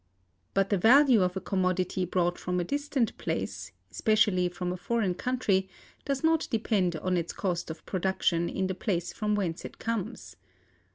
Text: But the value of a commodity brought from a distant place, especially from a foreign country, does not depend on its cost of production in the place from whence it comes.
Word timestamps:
But 0.55 0.71
the 0.71 0.79
value 0.79 1.21
of 1.21 1.37
a 1.37 1.39
commodity 1.39 2.05
brought 2.05 2.39
from 2.39 2.59
a 2.59 2.63
distant 2.63 3.15
place, 3.19 3.71
especially 3.91 4.49
from 4.49 4.73
a 4.73 4.75
foreign 4.77 5.13
country, 5.13 5.69
does 6.05 6.23
not 6.23 6.47
depend 6.49 6.95
on 6.95 7.17
its 7.17 7.33
cost 7.33 7.69
of 7.69 7.85
production 7.85 8.49
in 8.49 8.65
the 8.65 8.73
place 8.73 9.13
from 9.13 9.35
whence 9.35 9.63
it 9.63 9.77
comes. 9.77 10.37